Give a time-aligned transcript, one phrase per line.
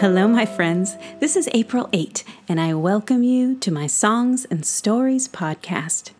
[0.00, 0.96] Hello, my friends.
[1.18, 6.12] This is April 8, and I welcome you to my Songs and Stories podcast.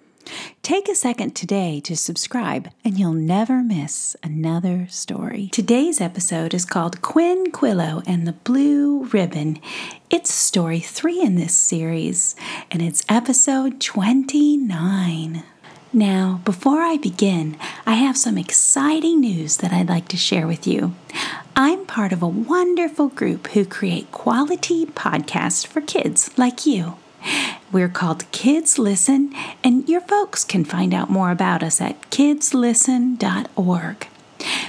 [0.63, 5.49] Take a second today to subscribe, and you'll never miss another story.
[5.53, 9.61] Today's episode is called Quinn Quillo and the Blue Ribbon.
[10.11, 12.35] It's story three in this series,
[12.73, 15.45] and it's episode 29.
[15.93, 17.57] Now, before I begin,
[17.87, 20.97] I have some exciting news that I'd like to share with you.
[21.61, 26.95] I'm part of a wonderful group who create quality podcasts for kids like you.
[27.73, 29.35] We're called Kids Listen,
[29.65, 34.07] and your folks can find out more about us at kidslisten.org.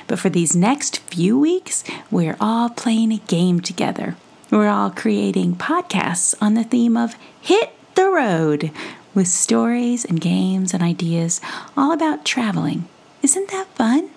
[0.07, 4.15] But for these next few weeks, we're all playing a game together.
[4.49, 8.71] We're all creating podcasts on the theme of Hit the Road,
[9.13, 11.39] with stories and games and ideas
[11.77, 12.89] all about traveling.
[13.21, 14.09] Isn't that fun?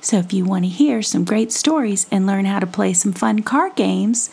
[0.00, 3.12] So, if you want to hear some great stories and learn how to play some
[3.12, 4.30] fun card games,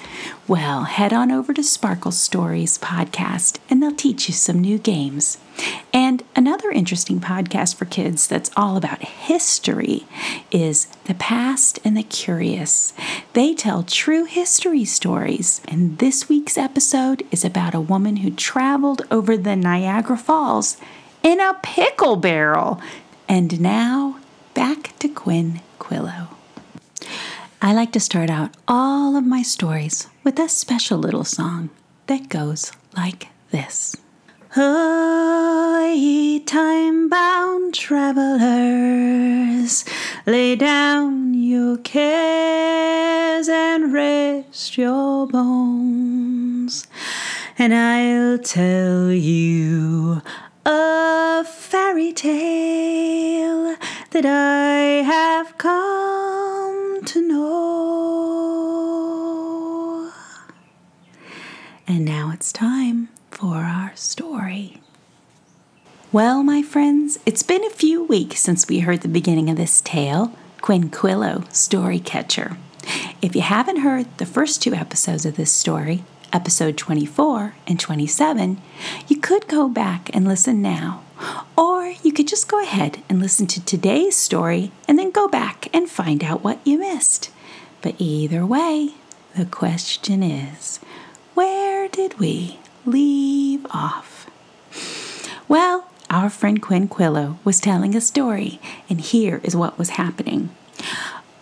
[0.48, 5.38] well, head on over to Sparkle Stories podcast and they'll teach you some new games.
[5.94, 10.06] And another interesting podcast for kids that's all about history
[10.52, 12.94] is The Past and the Curious.
[13.34, 19.04] They tell true history stories, and this week's episode is about a woman who traveled
[19.12, 20.78] over the Niagara Falls
[21.22, 22.82] in a pickle barrel.
[23.30, 24.18] And now,
[24.54, 26.28] back to Quinn Quillo.
[27.62, 31.70] I like to start out all of my stories with a special little song
[32.08, 33.96] that goes like this.
[34.56, 38.24] Oh, ye time bound travelers,
[40.28, 46.86] lay down your cares and rest your bones,
[47.58, 50.22] and I'll tell you
[50.66, 53.76] a fairy tale
[54.14, 58.14] that I have come to know.
[61.88, 64.80] And now it's time for our story.
[66.12, 69.82] Well, my friends, it's been a few weeks since we heard the beginning of this
[69.82, 72.58] tale, Quinquillo Story Catcher.
[73.20, 78.62] If you haven't heard the first two episodes of this story, episode 24 and 27,
[79.08, 81.02] you could go back and listen now.
[81.84, 85.68] Or you could just go ahead and listen to today's story and then go back
[85.74, 87.30] and find out what you missed.
[87.82, 88.94] But either way,
[89.36, 90.80] the question is
[91.34, 94.30] where did we leave off?
[95.50, 100.56] Well, our friend Quinn Quillo was telling a story, and here is what was happening.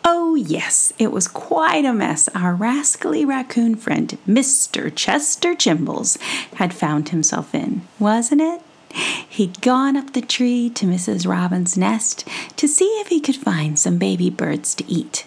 [0.03, 4.91] Oh, yes, it was quite a mess our rascally raccoon friend, Mr.
[4.93, 6.17] Chester Chimbles,
[6.55, 8.61] had found himself in, wasn't it?
[8.93, 11.27] He'd gone up the tree to Mrs.
[11.27, 15.25] Robin's nest to see if he could find some baby birds to eat.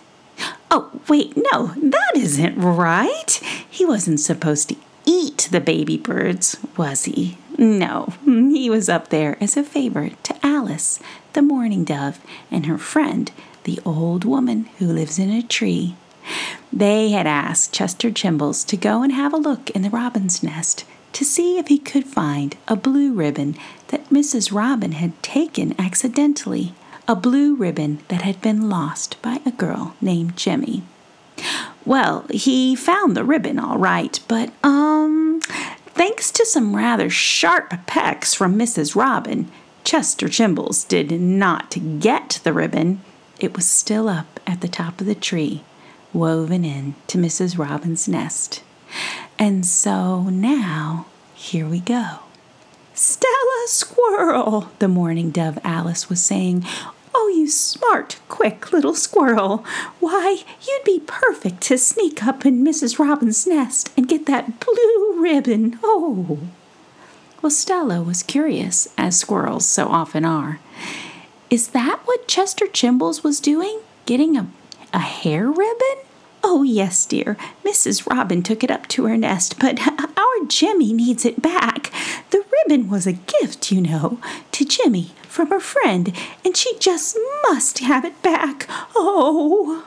[0.71, 3.41] Oh, wait, no, that isn't right.
[3.69, 4.77] He wasn't supposed to
[5.07, 7.39] eat the baby birds, was he?
[7.57, 10.99] No, he was up there as a favor to Alice,
[11.35, 12.21] the mourning dove,
[12.51, 13.31] and her friend,
[13.63, 15.97] the old woman who lives in a tree.
[16.73, 20.85] They had asked Chester Chimbles to go and have a look in the robin's nest
[21.15, 23.57] to see if he could find a blue ribbon
[23.89, 24.53] that Mrs.
[24.53, 26.75] Robin had taken accidentally,
[27.09, 30.83] a blue ribbon that had been lost by a girl named Jemmy.
[31.85, 35.41] Well, he found the ribbon all right, but, um,
[35.87, 38.97] thanks to some rather sharp pecks from Mrs.
[38.97, 39.51] Robin,
[39.85, 43.03] Chester Chimbles did not get the ribbon.
[43.39, 45.63] It was still up at the top of the tree,
[46.13, 47.59] woven in to Mrs.
[47.59, 48.63] Robin's nest.
[49.39, 52.21] And so now, here we go.
[52.95, 56.65] Stella Squirrel, the mourning dove Alice was saying.
[57.17, 59.65] Oh, you smart, quick little squirrel.
[60.01, 62.99] Why, you'd be perfect to sneak up in Mrs.
[62.99, 65.79] Robin's nest and get that blue ribbon.
[65.83, 66.39] Oh.
[67.43, 70.61] Well, Stella was curious, as squirrels so often are.
[71.51, 73.81] Is that what Chester Chimbles was doing?
[74.07, 74.47] Getting a,
[74.93, 76.05] a hair ribbon?
[76.47, 77.39] Oh, yes, dear.
[77.65, 78.07] Mrs.
[78.07, 81.91] Robin took it up to her nest, but our Jimmy needs it back.
[82.31, 84.21] The ribbon was a gift, you know,
[84.53, 86.13] to Jimmy from her friend,
[86.45, 87.17] and she just
[87.49, 88.69] must have it back.
[88.95, 89.87] Oh.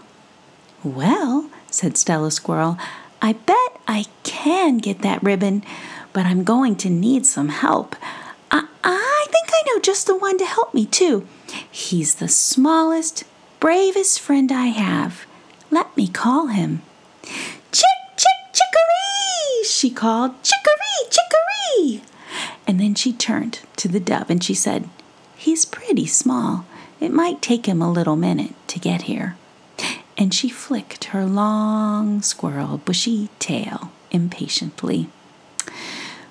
[0.84, 2.80] Well, said Stella Squirrel,
[3.22, 5.64] I bet I can get that ribbon,
[6.12, 7.96] but I'm going to need some help.
[8.50, 11.28] I, I think I know just the one to help me, too.
[11.70, 13.26] He's the smallest,
[13.60, 15.27] bravest friend I have.
[15.78, 16.82] Let me call him.
[17.72, 20.32] Chick, chick, chickaree, she called.
[20.42, 22.02] Chickaree, chickaree.
[22.66, 24.90] And then she turned to the dove and she said,
[25.36, 26.66] He's pretty small.
[27.00, 29.38] It might take him a little minute to get here.
[30.18, 35.10] and she flicked her long squirrel bushy tail impatiently.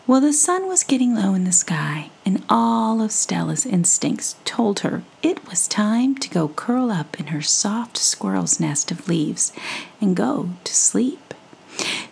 [0.08, 4.81] Well, the sun was getting low in the sky, and all of Stella's instincts told
[4.81, 9.53] her it was time to go curl up in her soft squirrel's nest of leaves
[10.00, 11.35] and go to sleep.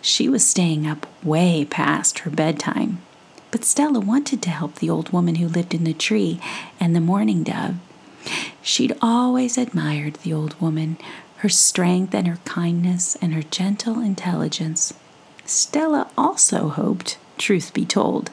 [0.01, 3.01] She was staying up way past her bedtime,
[3.49, 6.41] but Stella wanted to help the old woman who lived in the tree
[6.81, 7.75] and the mourning dove.
[8.61, 10.97] She'd always admired the old woman,
[11.37, 14.93] her strength and her kindness and her gentle intelligence.
[15.45, 18.31] Stella also hoped, truth be told,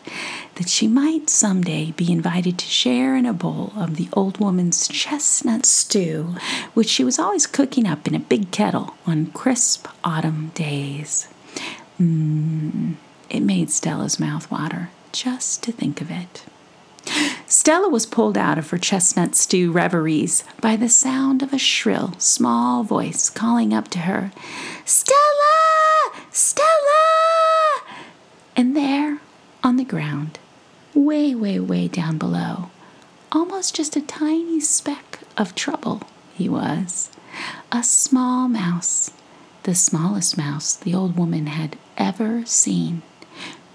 [0.57, 4.89] that she might someday be invited to share in a bowl of the old woman's
[4.89, 6.35] chestnut stew,
[6.75, 11.29] which she was always cooking up in a big kettle on crisp autumn days.
[12.01, 12.95] Mmm,
[13.31, 16.45] it made Stella's mouth water just to think of it.
[17.47, 22.15] Stella was pulled out of her chestnut stew reveries by the sound of a shrill,
[22.19, 24.33] small voice calling up to her,
[24.85, 25.19] Stella!
[26.31, 27.12] Stella!
[28.57, 29.21] And there,
[29.63, 30.39] on the ground,
[30.95, 32.71] way, way, way down below,
[33.31, 36.03] almost just a tiny speck of trouble,
[36.35, 37.11] he was.
[37.71, 39.11] A small mouse,
[39.63, 43.03] the smallest mouse the old woman had ever seen,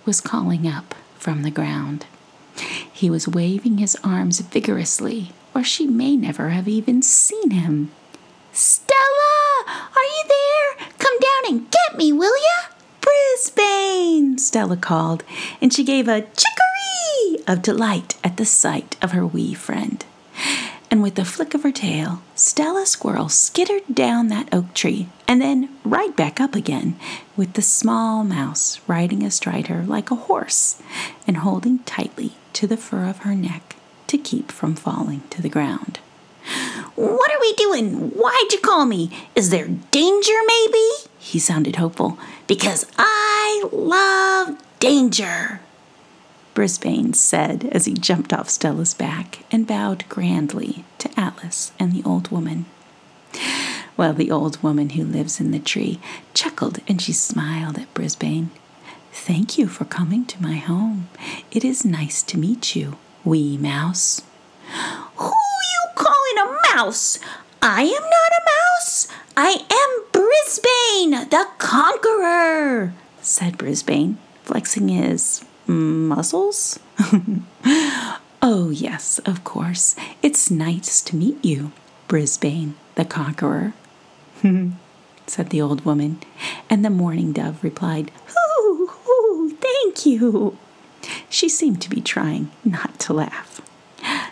[0.06, 2.06] was calling up from the ground.
[2.92, 7.92] He was waving his arms vigorously, or she may never have even seen him.
[8.52, 10.88] Stella, are you there?
[10.98, 12.77] Come down and get me, will ya?
[13.36, 15.24] Brisbane, Stella called,
[15.62, 20.04] and she gave a chickaree of delight at the sight of her wee friend
[20.90, 25.42] and with a flick of her tail, Stella Squirrel skittered down that oak tree and
[25.42, 26.98] then right back up again,
[27.36, 30.82] with the small mouse riding astride her like a horse
[31.28, 33.76] and holding tightly to the fur of her neck
[34.08, 36.00] to keep from falling to the ground.
[36.96, 38.12] What are we doing?
[38.12, 39.12] Why'd you call me?
[39.36, 40.90] Is there danger, maybe?
[41.20, 42.18] He sounded hopeful.
[42.48, 45.62] Because I love danger.
[46.54, 52.02] Brisbane said as he jumped off Stella's back and bowed grandly to Alice and the
[52.04, 52.66] old woman.
[53.96, 56.00] Well, the old woman who lives in the tree
[56.34, 58.52] chuckled and she smiled at Brisbane.
[59.12, 61.10] Thank you for coming to my home.
[61.52, 64.22] It is nice to meet you, wee mouse.
[65.16, 67.18] Who you calling a mouse?
[67.60, 69.08] I am not a mouse.
[69.36, 76.78] I am Brisbane, the conqueror, said Brisbane, flexing his muscles?
[78.44, 79.96] oh, yes, of course.
[80.22, 81.72] It's nice to meet you,
[82.08, 83.74] Brisbane the Conqueror,
[85.28, 86.20] said the old woman,
[86.70, 88.12] and the mourning dove replied,
[88.60, 90.58] Ooh, ooh, thank you.
[91.30, 93.62] She seemed to be trying not to laugh.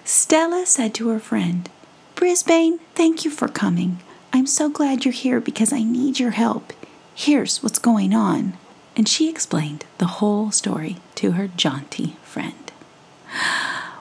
[0.04, 1.70] Stella said to her friend,
[2.16, 4.00] Brisbane, thank you for coming.
[4.32, 6.72] I'm so glad you're here because I need your help.
[7.14, 8.58] Here's what's going on
[8.96, 12.72] and she explained the whole story to her jaunty friend.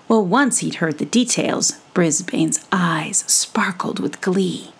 [0.06, 4.70] Well, once he'd heard the details, Brisbane's eyes sparkled with glee.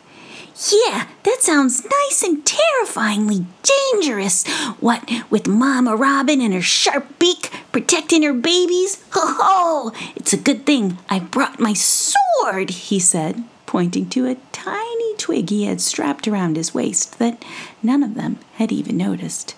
[0.70, 4.46] Yeah, that sounds nice and terrifyingly dangerous.
[4.78, 9.02] What with Mama Robin and her sharp beak protecting her babies?
[9.10, 10.10] Ho oh, ho!
[10.14, 15.50] It's a good thing I brought my sword, he said, pointing to a tiny twig
[15.50, 17.44] he had strapped around his waist that
[17.82, 19.56] none of them had even noticed.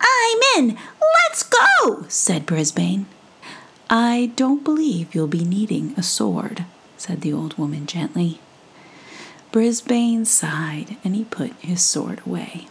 [0.00, 0.76] I'm in.
[1.28, 3.06] Let's go, said Brisbane.
[3.88, 6.64] I don't believe you'll be needing a sword,
[6.96, 8.40] said the old woman gently.
[9.52, 12.68] Brisbane sighed and he put his sword away.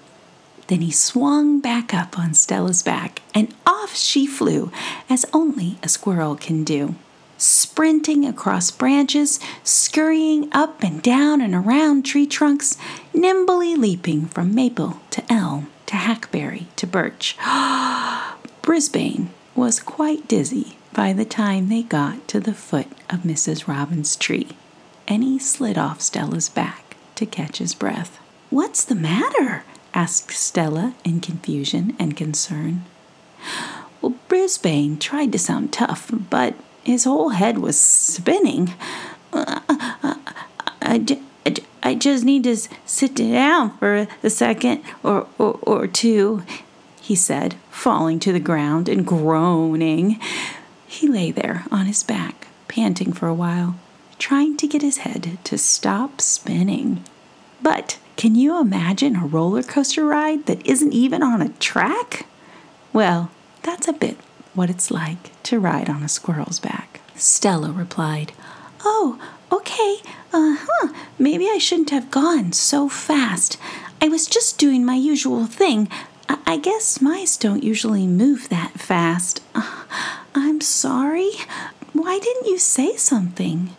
[0.66, 4.72] Then he swung back up on Stella's back and off she flew,
[5.08, 6.96] as only a squirrel can do.
[7.38, 12.78] Sprinting across branches, scurrying up and down and around tree trunks,
[13.14, 17.38] nimbly leaping from maple to elm to hackberry to birch.
[18.64, 23.68] Brisbane was quite dizzy by the time they got to the foot of Mrs.
[23.68, 24.50] Robin's tree,
[25.08, 28.20] and he slid off Stella's back to catch his breath.
[28.50, 29.64] What's the matter?
[29.94, 32.86] asked Stella in confusion and concern.
[34.02, 38.74] Well, Brisbane tried to sound tough, but his whole head was spinning.
[39.34, 39.98] I,
[40.82, 41.18] I,
[41.84, 46.44] I just need to sit down for a second or, or, or two,
[47.02, 50.20] he said, falling to the ground and groaning.
[50.88, 53.76] He lay there on his back, panting for a while,
[54.22, 57.04] trying to get his head to stop spinning.
[57.60, 62.28] But can you imagine a roller coaster ride that isn't even on a track?
[62.94, 63.32] Well,
[63.64, 64.18] that's a bit
[64.54, 67.02] what it's like to ride on a squirrel's back.
[67.16, 68.32] Stella replied,
[68.84, 69.20] Oh,
[69.52, 69.98] okay,
[70.32, 73.58] uh huh, maybe I shouldn't have gone so fast.
[74.00, 75.90] I was just doing my usual thing.
[76.30, 79.42] I, I guess mice don't usually move that fast.
[79.56, 79.86] Uh,
[80.36, 81.32] I'm sorry.
[81.94, 83.76] Why didn't you say something?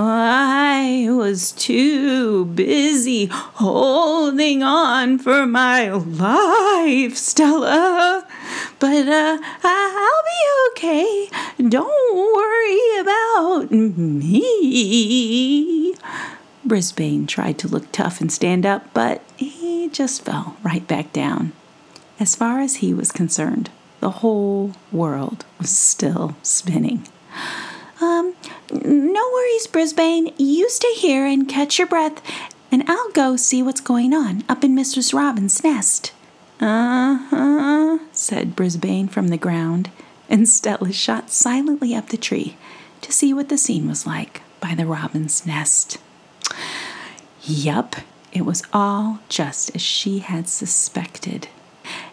[0.00, 8.24] I was too busy holding on for my life, Stella.
[8.78, 11.28] But uh, I'll be okay.
[11.68, 14.36] Don't worry about me.
[16.64, 21.52] Brisbane tried to look tough and stand up, but he just fell right back down.
[22.20, 27.08] As far as he was concerned, the whole world was still spinning.
[28.72, 30.32] No worries, Brisbane.
[30.36, 32.20] You stay here and catch your breath,
[32.70, 36.12] and I'll go see what's going on up in Mistress Robin's nest.
[36.60, 39.90] Uh huh, said Brisbane from the ground,
[40.28, 42.56] and Stella shot silently up the tree
[43.00, 45.98] to see what the scene was like by the robin's nest.
[47.42, 47.96] Yup,
[48.32, 51.48] it was all just as she had suspected.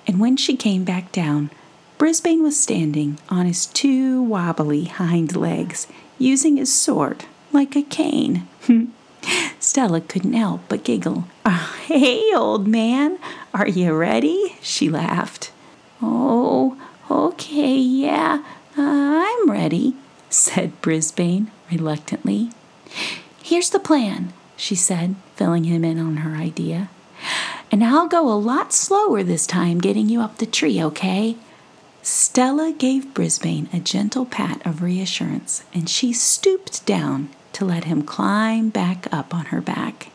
[0.07, 1.49] And when she came back down,
[1.97, 8.47] Brisbane was standing on his two wobbly hind legs, using his sword like a cane.
[9.59, 11.25] Stella couldn't help but giggle.
[11.45, 13.17] Oh, hey, old man,
[13.53, 14.55] are you ready?
[14.61, 15.51] She laughed.
[16.01, 16.77] Oh,
[17.09, 18.43] okay, yeah,
[18.77, 19.95] I'm ready,
[20.29, 22.51] said Brisbane reluctantly.
[23.41, 26.89] Here's the plan, she said, filling him in on her idea.
[27.71, 31.37] And I'll go a lot slower this time getting you up the tree, okay?
[32.05, 38.03] Stella gave Brisbane a gentle pat of reassurance, and she stooped down to let him
[38.03, 40.11] climb back up on her back.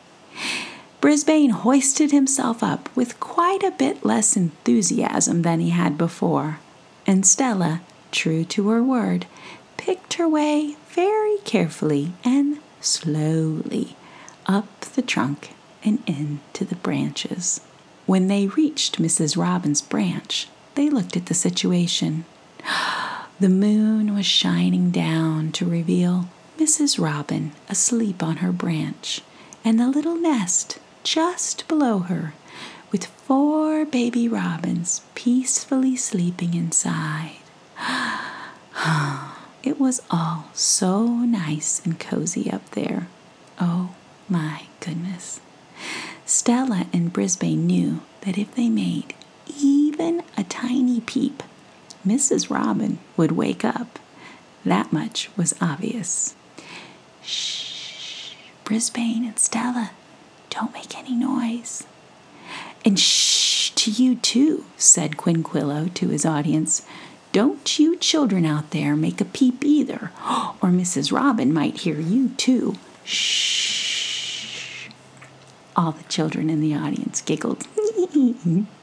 [1.01, 6.61] Brisbane hoisted himself up with quite a bit less enthusiasm than he had before,
[7.09, 7.81] and Stella,
[8.13, 9.27] true to her word,
[9.77, 13.97] picked her way very carefully and slowly
[14.47, 17.61] up the trunk and into the branches.
[18.07, 19.37] When they reached Mrs.
[19.37, 20.47] Robin's branch,
[20.81, 22.25] they looked at the situation.
[23.39, 26.99] The moon was shining down to reveal Mrs.
[26.99, 29.21] Robin asleep on her branch
[29.63, 32.33] and the little nest just below her
[32.91, 37.37] with four baby robins peacefully sleeping inside.
[39.63, 43.07] it was all so nice and cozy up there.
[43.61, 43.95] Oh
[44.31, 45.43] my goodness.
[46.25, 49.13] Stella and Brisbane knew that if they made
[50.01, 51.43] even a tiny peep,
[52.07, 52.49] Mrs.
[52.49, 53.99] Robin would wake up.
[54.65, 56.35] That much was obvious.
[57.23, 58.33] Shh,
[58.65, 59.91] Brisbane and Stella,
[60.49, 61.87] don't make any noise.
[62.83, 66.81] And shh to you too, said Quinquillo to his audience.
[67.33, 70.13] Don't you children out there make a peep either,
[70.63, 71.13] or Mrs.
[71.13, 72.77] Robin might hear you too.
[73.05, 74.89] Shh.
[75.77, 77.67] All the children in the audience giggled.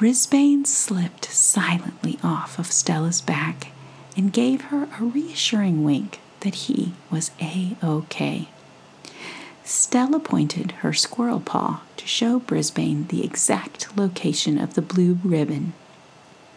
[0.00, 3.70] Brisbane slipped silently off of Stella's back
[4.16, 8.48] and gave her a reassuring wink that he was A OK.
[9.62, 15.74] Stella pointed her squirrel paw to show Brisbane the exact location of the blue ribbon.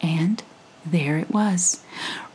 [0.02, 0.42] And
[0.86, 1.84] there it was,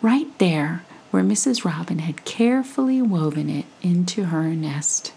[0.03, 1.65] right there where Mrs.
[1.65, 5.15] Robin had carefully woven it into her nest.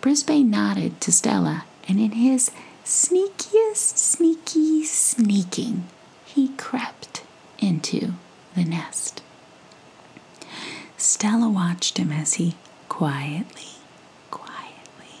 [0.00, 2.50] Brisbane nodded to Stella, and in his
[2.86, 5.86] sneakiest, sneaky, sneaking,
[6.24, 7.24] he crept
[7.58, 8.12] into
[8.54, 9.22] the nest.
[10.96, 12.54] Stella watched him as he
[12.88, 13.74] quietly,
[14.30, 15.18] quietly,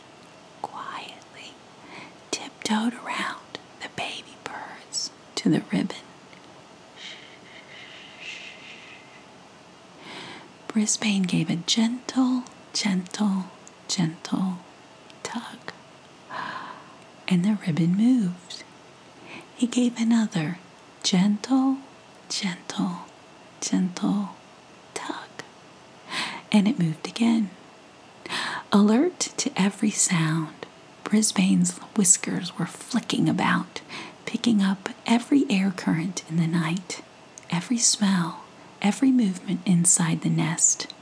[0.62, 1.54] quietly
[2.30, 5.96] tiptoed around the baby birds to the ribbon.
[10.68, 13.46] Brisbane gave a gentle, gentle,
[13.88, 14.58] gentle
[15.24, 15.72] tug
[17.28, 18.62] and the ribbon moved.
[19.56, 20.58] He gave another
[21.02, 21.78] gentle,
[22.28, 23.06] gentle,
[23.60, 24.30] gentle
[24.94, 25.28] tug,
[26.52, 27.50] and it moved again.
[28.72, 30.66] Alert to every sound,
[31.04, 33.80] Brisbane's whiskers were flicking about,
[34.24, 37.02] picking up every air current in the night,
[37.50, 38.40] every smell,
[38.82, 40.92] every movement inside the nest.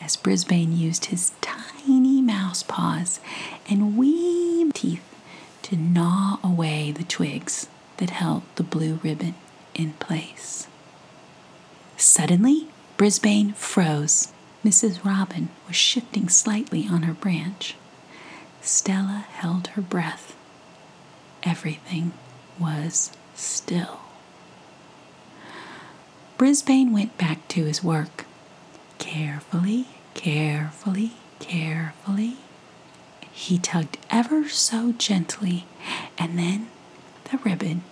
[0.00, 3.20] As Brisbane used his tiny mouse paws
[3.68, 5.02] and wee teeth
[5.74, 9.34] to gnaw away the twigs that held the blue ribbon
[9.74, 10.68] in place.
[11.96, 14.32] Suddenly, Brisbane froze.
[14.64, 15.04] Mrs.
[15.04, 17.74] Robin was shifting slightly on her branch.
[18.62, 20.36] Stella held her breath.
[21.42, 22.12] Everything
[22.58, 24.00] was still.
[26.38, 28.24] Brisbane went back to his work.
[28.98, 32.36] Carefully, Carefully, carefully,
[33.34, 35.66] he tugged ever so gently,
[36.16, 36.68] and then
[37.30, 37.82] the ribbon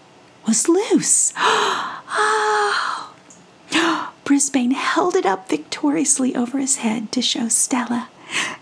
[0.47, 1.33] was loose.
[1.37, 3.13] oh!
[4.25, 8.09] Brisbane held it up victoriously over his head to show Stella,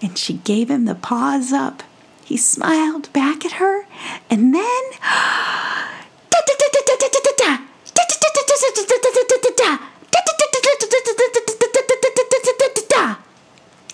[0.01, 1.83] and she gave him the paws up.
[2.25, 3.85] He smiled back at her,
[4.31, 4.83] and then.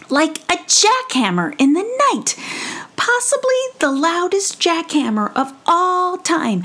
[0.08, 2.36] like a jackhammer in the night,
[3.16, 6.62] possibly the loudest jackhammer of all time.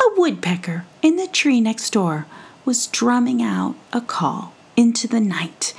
[0.00, 2.26] A woodpecker in the tree next door
[2.64, 5.74] was drumming out a call into the night.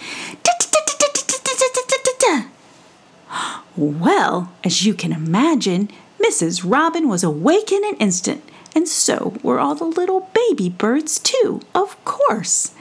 [3.75, 5.89] Well, as you can imagine,
[6.23, 6.63] Mrs.
[6.65, 8.43] Robin was awake in an instant,
[8.73, 12.71] and so were all the little baby birds, too, of course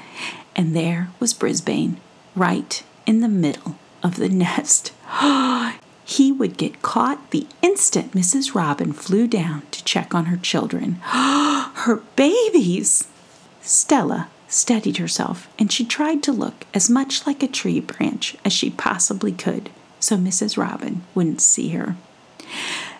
[0.55, 1.99] and there was Brisbane,
[2.35, 3.77] right in the middle
[4.07, 4.93] of the nest.
[6.05, 8.55] he would get caught the instant Mrs.
[8.55, 11.01] Robin flew down to check on her children.
[11.03, 13.09] her babies!
[13.61, 18.53] Stella steadied herself and she tried to look as much like a tree branch as
[18.53, 20.57] she possibly could so Mrs.
[20.57, 21.97] Robin wouldn't see her.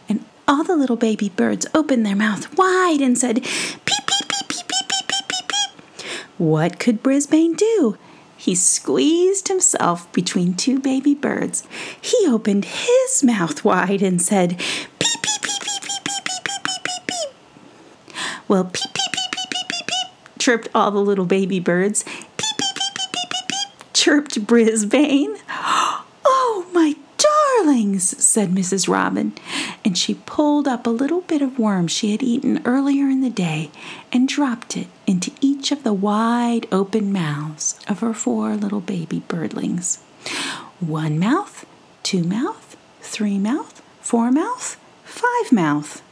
[0.09, 3.47] And all the little baby birds opened their mouth wide and said, Peep,
[3.85, 6.05] peep, peep, peep, peep, peep, peep, peep, peep.
[6.37, 7.97] what could Brisbane do?
[8.47, 11.67] He squeezed himself between two baby birds.
[12.01, 14.61] He opened his mouth wide and said, Peep,
[15.01, 17.35] peep, peep, peep, peep, peep, peep, peep, peep, peep, peep.
[18.47, 22.05] Well, peep, peep, peep, peep, peep, peep, peep, chirped all the little baby birds.
[22.05, 25.37] Peep, peep, peep, peep, peep, peep, peep, chirped Brisbane.
[27.67, 28.89] Darlings, said Mrs.
[28.89, 29.33] Robin,
[29.85, 33.29] and she pulled up a little bit of worm she had eaten earlier in the
[33.29, 33.73] day
[34.13, 39.25] and dropped it into each of the wide open mouths of her four little baby
[39.27, 39.99] birdlings.
[40.79, 41.67] One mouth,
[42.05, 46.03] two mouth, three mouth, four mouth, five mouth.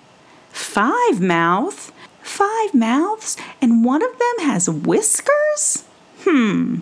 [0.51, 1.93] Five mouth?
[2.21, 5.85] Five mouths, and one of them has whiskers?
[6.25, 6.81] Hmm.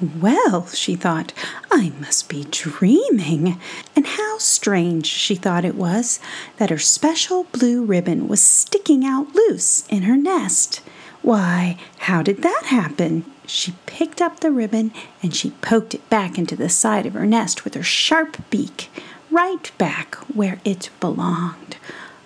[0.00, 1.34] Well, she thought,
[1.70, 3.60] I must be dreaming.
[3.94, 6.20] And how strange she thought it was
[6.56, 10.80] that her special blue ribbon was sticking out loose in her nest.
[11.20, 13.26] Why, how did that happen?
[13.46, 17.26] She picked up the ribbon and she poked it back into the side of her
[17.26, 18.88] nest with her sharp beak,
[19.30, 21.76] right back where it belonged.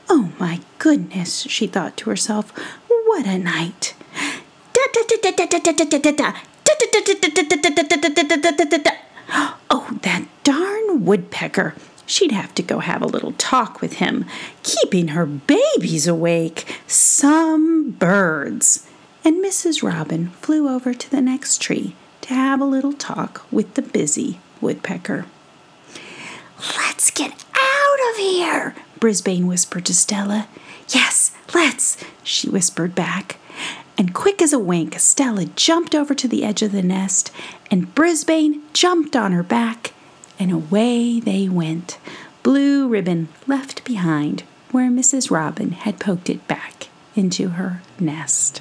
[0.09, 2.53] Oh my goodness, she thought to herself,
[2.87, 3.95] what a night!
[4.73, 6.35] Da da da da da da da da da
[9.71, 11.75] Oh, that darn woodpecker.
[12.07, 14.27] She'd have to go have a little talk with him,
[14.63, 16.79] keeping her babies awake.
[16.87, 18.87] Some birds.
[19.25, 19.83] And Mrs.
[19.83, 24.39] Robin flew over to the next tree to have a little talk with the busy
[24.61, 25.27] woodpecker.
[26.77, 30.49] Let's get out of here, Brisbane whispered to Stella.
[30.89, 33.37] Yes, let's, she whispered back.
[33.97, 37.31] And quick as a wink, Stella jumped over to the edge of the nest,
[37.71, 39.93] and Brisbane jumped on her back,
[40.39, 41.99] and away they went.
[42.43, 45.31] Blue ribbon left behind where Mrs.
[45.31, 48.61] Robin had poked it back into her nest.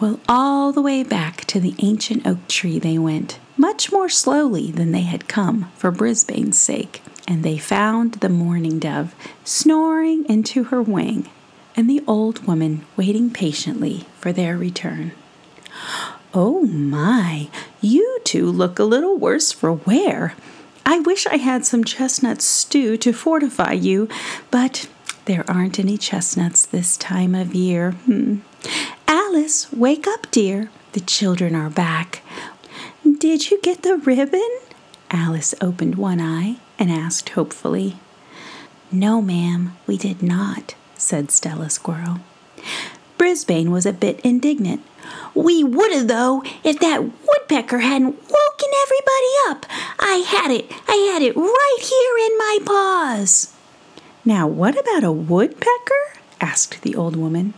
[0.00, 4.72] Well, all the way back to the ancient oak tree they went, much more slowly
[4.72, 10.64] than they had come for Brisbane's sake, and they found the mourning dove snoring into
[10.64, 11.28] her wing
[11.80, 15.12] and the old woman waiting patiently for their return.
[16.34, 17.48] Oh my,
[17.80, 20.34] you two look a little worse for wear.
[20.84, 24.10] I wish I had some chestnut stew to fortify you,
[24.50, 24.90] but
[25.24, 27.92] there aren't any chestnuts this time of year.
[27.92, 28.40] Hmm.
[29.08, 30.70] Alice, wake up, dear.
[30.92, 32.22] The children are back.
[33.18, 34.50] Did you get the ribbon?
[35.10, 37.96] Alice opened one eye and asked hopefully.
[38.92, 42.20] No, ma'am, we did not, said Stella Squirrel.
[43.18, 44.82] Brisbane was a bit indignant.
[45.34, 49.66] We would have, though, if that woodpecker hadn't woken everybody up.
[49.98, 53.52] I had it, I had it right here in my paws.
[54.24, 56.18] Now, what about a woodpecker?
[56.40, 57.54] asked the old woman.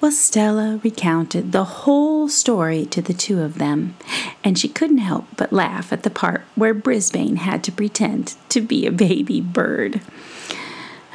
[0.00, 3.96] Well, Stella recounted the whole story to the two of them,
[4.42, 8.60] and she couldn't help but laugh at the part where Brisbane had to pretend to
[8.60, 10.00] be a baby bird.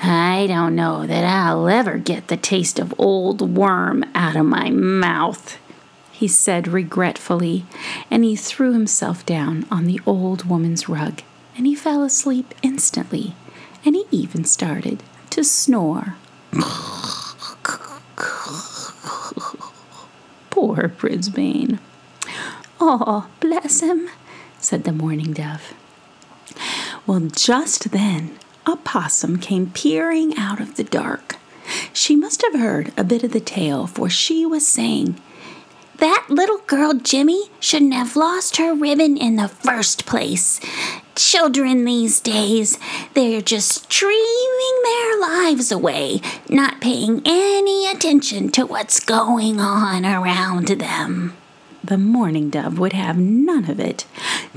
[0.02, 4.70] I don't know that I'll ever get the taste of old worm out of my
[4.70, 5.58] mouth,
[6.12, 7.66] he said regretfully,
[8.12, 11.22] and he threw himself down on the old woman's rug,
[11.56, 13.36] and he fell asleep instantly,
[13.84, 16.16] and he even started to snore.
[20.50, 21.80] Poor Brisbane.
[22.80, 24.10] Oh, bless him,
[24.60, 25.74] said the mourning dove.
[27.06, 31.38] Well, just then, a possum came peering out of the dark.
[31.94, 35.20] She must have heard a bit of the tale, for she was saying,
[35.98, 40.60] That little girl, Jimmy, shouldn't have lost her ribbon in the first place.
[41.16, 42.78] Children these days,
[43.14, 50.68] they're just dreaming their lives away, not paying any attention to what's going on around
[50.68, 51.36] them.
[51.88, 54.06] The mourning dove would have none of it.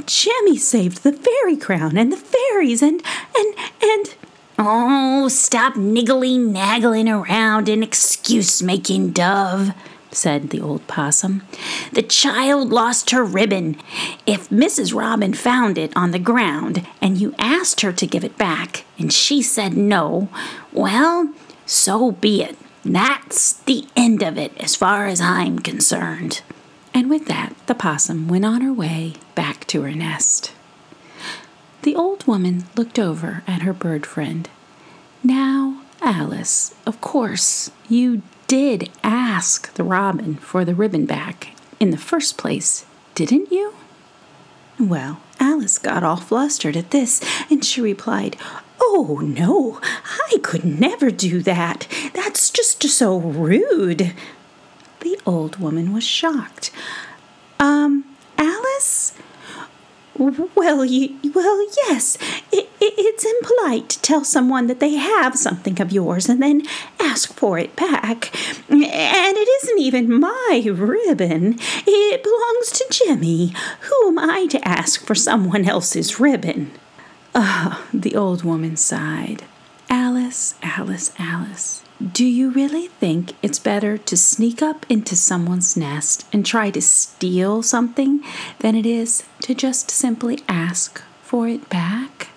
[0.05, 3.01] Jimmy saved the fairy crown and the fairies and,
[3.37, 4.15] and, and.
[4.59, 9.71] Oh, stop niggly naggling around and excuse making, Dove,
[10.11, 11.43] said the old possum.
[11.93, 13.77] The child lost her ribbon.
[14.27, 14.93] If Mrs.
[14.93, 19.13] Robin found it on the ground and you asked her to give it back and
[19.13, 20.29] she said no,
[20.73, 21.33] well,
[21.65, 22.57] so be it.
[22.85, 26.43] That's the end of it as far as I'm concerned.
[27.01, 30.53] And with that, the possum went on her way back to her nest.
[31.81, 34.47] The old woman looked over at her bird friend.
[35.25, 41.97] Now, Alice, of course, you did ask the robin for the ribbon back in the
[41.97, 42.85] first place,
[43.15, 43.73] didn't you?
[44.79, 48.37] Well, Alice got all flustered at this, and she replied,
[48.79, 49.81] Oh, no,
[50.31, 51.89] I could never do that.
[52.13, 54.13] That's just so rude.
[55.27, 56.71] Old woman was shocked.
[57.59, 58.05] Um,
[58.39, 59.13] Alice?
[60.17, 62.19] Well, you, well, yes.
[62.53, 66.63] It, it, it's impolite to tell someone that they have something of yours and then
[66.99, 68.35] ask for it back.
[68.69, 71.59] And it isn't even my ribbon.
[71.87, 73.55] It belongs to Jimmy.
[73.83, 76.71] Who am I to ask for someone else's ribbon?
[77.35, 79.45] Ah, the old woman sighed.
[79.89, 81.83] Alice, Alice, Alice.
[82.01, 86.81] Do you really think it's better to sneak up into someone's nest and try to
[86.81, 88.25] steal something
[88.61, 92.29] than it is to just simply ask for it back?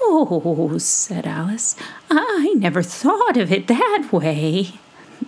[0.00, 1.76] Oh, said Alice,
[2.10, 4.70] I never thought of it that way.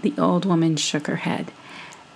[0.00, 1.52] The old woman shook her head.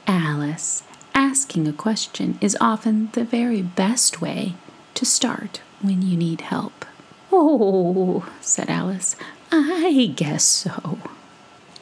[0.06, 4.54] Alice, asking a question is often the very best way
[4.94, 6.86] to start when you need help.
[7.30, 9.16] Oh, said Alice,
[9.56, 10.98] I guess so.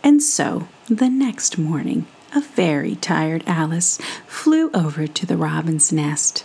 [0.04, 6.44] And so, the next morning, a very tired Alice flew over to the robin's nest.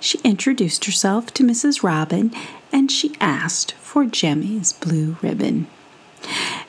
[0.00, 1.82] She introduced herself to Mrs.
[1.82, 2.32] Robin
[2.72, 5.66] and she asked for Jemmy's blue ribbon.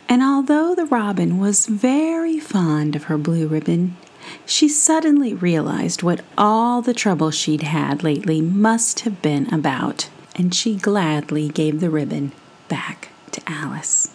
[0.10, 3.96] And although the robin was very fond of her blue ribbon,
[4.46, 10.54] she suddenly realized what all the trouble she'd had lately must have been about, and
[10.54, 12.34] she gladly gave the ribbon
[12.68, 14.14] back to Alice.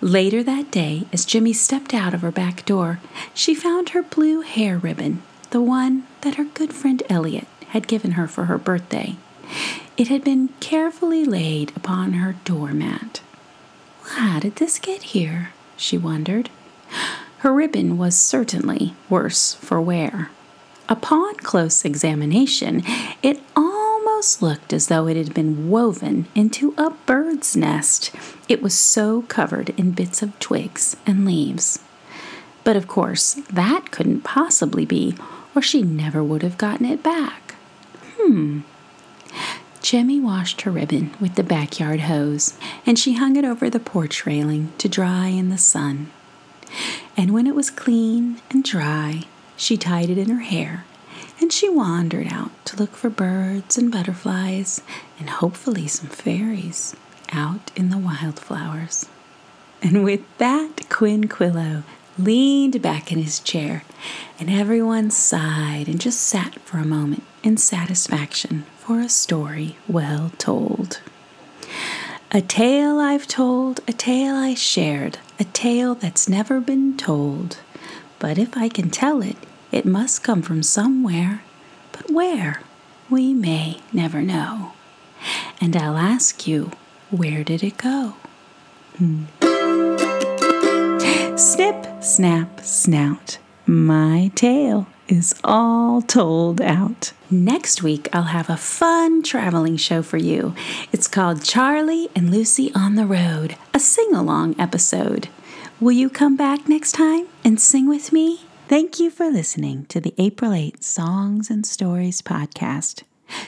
[0.00, 3.00] Later that day, as Jimmy stepped out of her back door,
[3.34, 8.12] she found her blue hair ribbon, the one that her good friend Elliot had given
[8.12, 9.16] her for her birthday.
[9.96, 13.20] It had been carefully laid upon her doormat.
[14.04, 15.50] How did this get here?
[15.76, 16.50] she wondered.
[17.38, 20.30] Her ribbon was certainly worse for wear.
[20.88, 22.82] Upon close examination,
[23.22, 23.40] it
[24.18, 28.10] almost looked as though it had been woven into a bird's nest.
[28.48, 31.78] It was so covered in bits of twigs and leaves.
[32.64, 35.14] But of course, that couldn't possibly be,
[35.54, 37.54] or she never would have gotten it back.
[38.16, 38.62] Hmm.
[39.82, 44.26] Jemmy washed her ribbon with the backyard hose, and she hung it over the porch
[44.26, 46.10] railing to dry in the sun.
[47.16, 49.26] And when it was clean and dry,
[49.56, 50.84] she tied it in her hair
[51.40, 54.82] and she wandered out to look for birds and butterflies
[55.18, 56.94] and hopefully some fairies
[57.32, 59.08] out in the wildflowers.
[59.82, 61.84] And with that, Quinquillo
[62.18, 63.84] leaned back in his chair,
[64.40, 70.32] and everyone sighed and just sat for a moment in satisfaction for a story well
[70.38, 71.00] told.
[72.32, 77.58] A tale I've told, a tale I shared, a tale that's never been told.
[78.18, 79.36] But if I can tell it,
[79.72, 81.42] it must come from somewhere,
[81.92, 82.62] but where,
[83.10, 84.72] we may never know.
[85.60, 86.70] And I'll ask you,
[87.10, 88.14] where did it go?
[88.96, 89.24] Hmm.
[91.36, 93.38] Snip, snap, snout.
[93.66, 97.12] My tale is all told out.
[97.30, 100.54] Next week, I'll have a fun traveling show for you.
[100.92, 105.28] It's called Charlie and Lucy on the Road, a sing along episode.
[105.80, 108.47] Will you come back next time and sing with me?
[108.68, 113.02] Thank you for listening to the April 8 Songs and Stories podcast.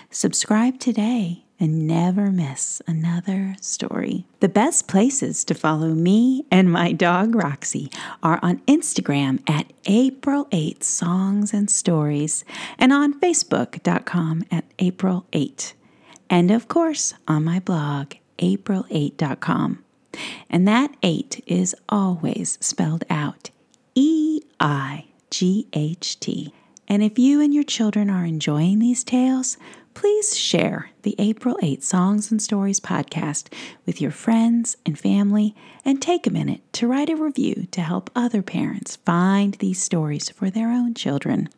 [0.08, 4.24] Subscribe today and never miss another story.
[4.40, 7.90] The best places to follow me and my dog Roxy
[8.22, 12.42] are on Instagram at April 8 Songs and Stories
[12.78, 15.74] and on Facebook.com at April 8.
[16.30, 19.84] And of course, on my blog, April8.com.
[20.48, 23.50] And that 8 is always spelled out
[23.94, 26.52] E I G H T.
[26.88, 29.56] And if you and your children are enjoying these tales,
[29.94, 33.52] please share the April 8 Songs and Stories podcast
[33.86, 38.10] with your friends and family and take a minute to write a review to help
[38.14, 41.48] other parents find these stories for their own children.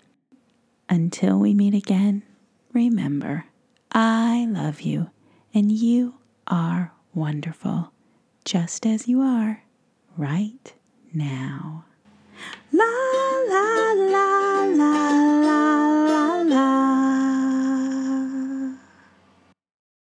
[0.88, 2.22] Until we meet again,
[2.72, 3.46] remember,
[3.90, 5.10] I love you
[5.54, 6.14] and you
[6.46, 7.92] are wonderful,
[8.44, 9.62] just as you are
[10.16, 10.74] right
[11.12, 11.84] now.
[12.70, 12.84] 啦
[13.48, 15.10] 啦啦啦
[15.46, 15.81] 啦